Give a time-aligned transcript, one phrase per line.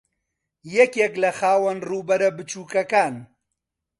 [0.77, 3.15] یەکێکە لە خاوەن ڕووبەرە بچووکەکان